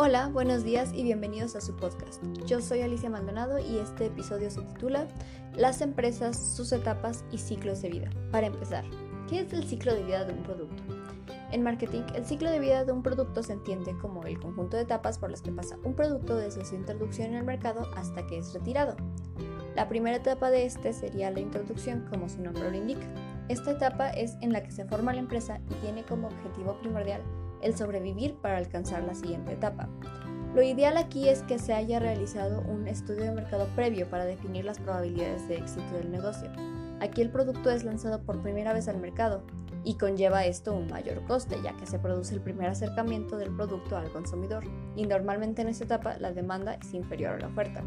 [0.00, 2.22] Hola, buenos días y bienvenidos a su podcast.
[2.46, 5.08] Yo soy Alicia Maldonado y este episodio se titula
[5.56, 8.10] Las empresas, sus etapas y ciclos de vida.
[8.30, 8.84] Para empezar,
[9.28, 10.84] ¿qué es el ciclo de vida de un producto?
[11.50, 14.84] En marketing, el ciclo de vida de un producto se entiende como el conjunto de
[14.84, 18.38] etapas por las que pasa un producto desde su introducción en el mercado hasta que
[18.38, 18.94] es retirado.
[19.74, 23.08] La primera etapa de este sería la introducción, como su nombre lo indica.
[23.48, 27.20] Esta etapa es en la que se forma la empresa y tiene como objetivo primordial
[27.62, 29.88] el sobrevivir para alcanzar la siguiente etapa.
[30.54, 34.64] Lo ideal aquí es que se haya realizado un estudio de mercado previo para definir
[34.64, 36.50] las probabilidades de éxito del negocio.
[37.00, 39.42] Aquí el producto es lanzado por primera vez al mercado
[39.84, 43.96] y conlleva esto un mayor coste ya que se produce el primer acercamiento del producto
[43.96, 44.64] al consumidor
[44.96, 47.84] y normalmente en esta etapa la demanda es inferior a la oferta.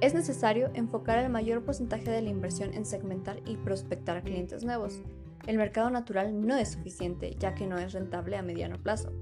[0.00, 5.02] Es necesario enfocar el mayor porcentaje de la inversión en segmentar y prospectar clientes nuevos,
[5.46, 9.12] el mercado natural no es suficiente ya que no es rentable a mediano plazo.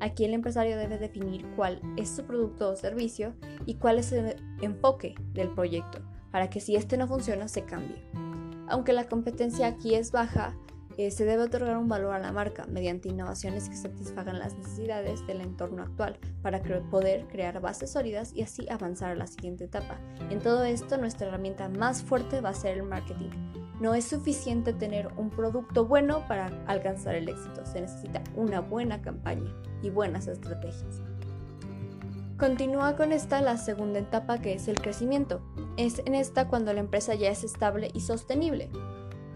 [0.00, 3.34] Aquí el empresario debe definir cuál es su producto o servicio
[3.66, 8.02] y cuál es el enfoque del proyecto para que si este no funciona se cambie.
[8.68, 10.54] Aunque la competencia aquí es baja,
[10.98, 15.24] eh, se debe otorgar un valor a la marca mediante innovaciones que satisfagan las necesidades
[15.26, 16.60] del entorno actual para
[16.90, 20.00] poder crear bases sólidas y así avanzar a la siguiente etapa.
[20.28, 23.30] En todo esto, nuestra herramienta más fuerte va a ser el marketing
[23.80, 29.02] no es suficiente tener un producto bueno para alcanzar el éxito, se necesita una buena
[29.02, 31.02] campaña y buenas estrategias.
[32.38, 35.42] Continúa con esta la segunda etapa que es el crecimiento.
[35.76, 38.70] Es en esta cuando la empresa ya es estable y sostenible.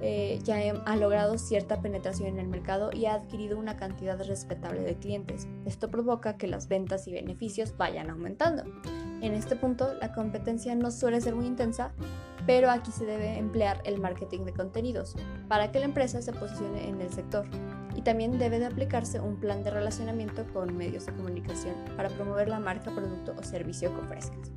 [0.01, 4.83] Eh, ya ha logrado cierta penetración en el mercado y ha adquirido una cantidad respetable
[4.83, 5.49] de clientes.
[5.65, 8.65] Esto provoca que las ventas y beneficios vayan aumentando.
[9.23, 11.93] En este punto, la competencia no suele ser muy intensa,
[12.45, 15.15] pero aquí se debe emplear el marketing de contenidos
[15.49, 17.47] para que la empresa se posicione en el sector.
[17.95, 22.49] Y también debe de aplicarse un plan de relacionamiento con medios de comunicación para promover
[22.49, 24.51] la marca, producto o servicio que ofrezcas.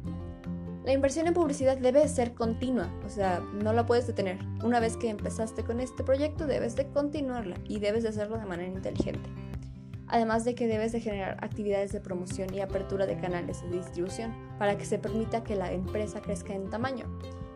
[0.84, 4.40] La inversión en publicidad debe ser continua, o sea, no la puedes detener.
[4.64, 8.46] Una vez que empezaste con este proyecto, debes de continuarla y debes de hacerlo de
[8.46, 9.30] manera inteligente.
[10.08, 14.34] Además de que debes de generar actividades de promoción y apertura de canales de distribución
[14.60, 17.06] para que se permita que la empresa crezca en tamaño.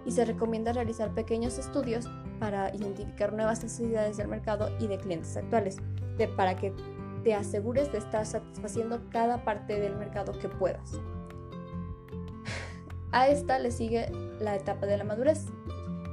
[0.05, 2.09] Y se recomienda realizar pequeños estudios
[2.39, 5.77] para identificar nuevas necesidades del mercado y de clientes actuales,
[6.35, 6.73] para que
[7.23, 10.93] te asegures de estar satisfaciendo cada parte del mercado que puedas.
[13.11, 15.45] A esta le sigue la etapa de la madurez.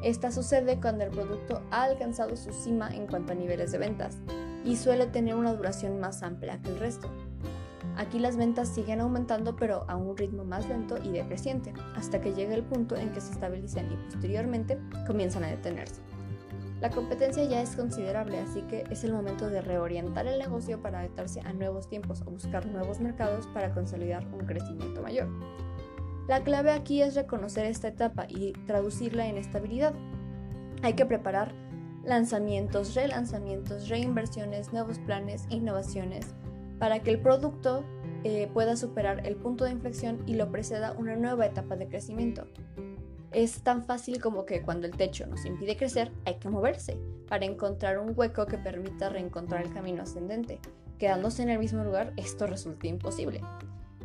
[0.02, 4.18] Esta sucede cuando el producto ha alcanzado su cima en cuanto a niveles de ventas
[4.66, 7.08] y suele tener una duración más amplia que el resto.
[7.96, 12.34] Aquí las ventas siguen aumentando pero a un ritmo más lento y decreciente, hasta que
[12.34, 16.02] llega el punto en que se estabilizan y posteriormente comienzan a detenerse.
[16.80, 20.98] La competencia ya es considerable, así que es el momento de reorientar el negocio para
[20.98, 25.28] adaptarse a nuevos tiempos o buscar nuevos mercados para consolidar un crecimiento mayor.
[26.28, 29.94] La clave aquí es reconocer esta etapa y traducirla en estabilidad.
[30.82, 31.54] Hay que preparar
[32.06, 36.34] lanzamientos, relanzamientos, reinversiones, nuevos planes, innovaciones,
[36.78, 37.84] para que el producto
[38.24, 42.46] eh, pueda superar el punto de inflexión y lo preceda una nueva etapa de crecimiento.
[43.32, 46.96] Es tan fácil como que cuando el techo nos impide crecer, hay que moverse
[47.28, 50.60] para encontrar un hueco que permita reencontrar el camino ascendente.
[50.98, 53.42] Quedándose en el mismo lugar, esto resulta imposible.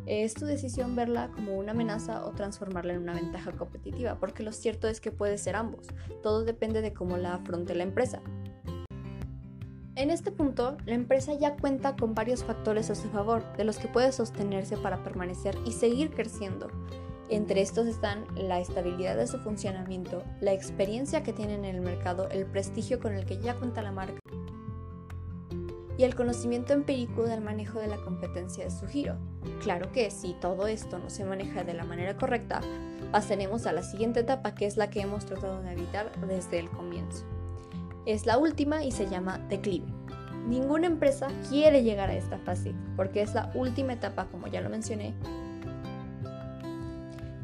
[0.06, 4.52] Es tu decisión verla como una amenaza o transformarla en una ventaja competitiva, porque lo
[4.52, 5.86] cierto es que puede ser ambos.
[6.22, 8.20] Todo depende de cómo la afronte la empresa.
[9.94, 13.78] En este punto, la empresa ya cuenta con varios factores a su favor, de los
[13.78, 16.68] que puede sostenerse para permanecer y seguir creciendo.
[17.28, 22.28] Entre estos están la estabilidad de su funcionamiento, la experiencia que tiene en el mercado,
[22.30, 24.21] el prestigio con el que ya cuenta la marca
[25.98, 29.16] y el conocimiento empírico del manejo de la competencia de su giro.
[29.62, 32.60] Claro que si todo esto no se maneja de la manera correcta,
[33.10, 36.70] pasaremos a la siguiente etapa que es la que hemos tratado de evitar desde el
[36.70, 37.24] comienzo.
[38.06, 39.86] Es la última y se llama declive.
[40.46, 44.70] Ninguna empresa quiere llegar a esta fase porque es la última etapa, como ya lo
[44.70, 45.14] mencioné,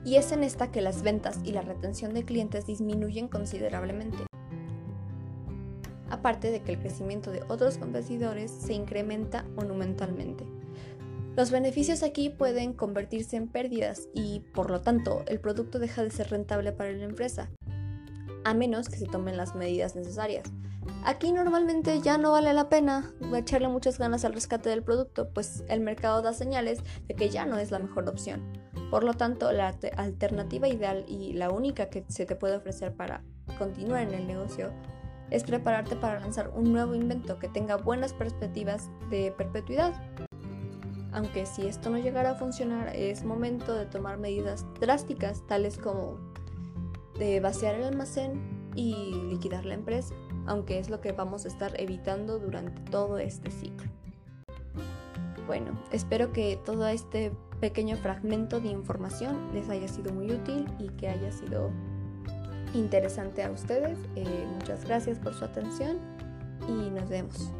[0.04, 4.27] y es en esta que las ventas y la retención de clientes disminuyen considerablemente
[6.28, 10.44] aparte de que el crecimiento de otros competidores se incrementa monumentalmente.
[11.34, 16.10] Los beneficios aquí pueden convertirse en pérdidas y, por lo tanto, el producto deja de
[16.10, 17.50] ser rentable para la empresa,
[18.44, 20.44] a menos que se tomen las medidas necesarias.
[21.02, 25.64] Aquí normalmente ya no vale la pena echarle muchas ganas al rescate del producto, pues
[25.69, 28.42] el mercado da señales de que ya no es la mejor opción.
[28.90, 33.22] Por lo tanto, la alternativa ideal y la única que se te puede ofrecer para
[33.56, 34.75] continuar en el negocio
[35.30, 39.92] es prepararte para lanzar un nuevo invento que tenga buenas perspectivas de perpetuidad.
[41.10, 46.19] aunque si esto no llegara a funcionar es momento de tomar medidas drásticas tales como
[47.19, 48.40] de vaciar el almacén
[48.76, 50.14] y liquidar la empresa,
[50.46, 53.90] aunque es lo que vamos a estar evitando durante todo este ciclo.
[55.46, 60.88] Bueno, espero que todo este pequeño fragmento de información les haya sido muy útil y
[60.90, 61.72] que haya sido
[62.74, 63.98] interesante a ustedes.
[64.16, 65.98] Eh, muchas gracias por su atención
[66.68, 67.52] y nos vemos.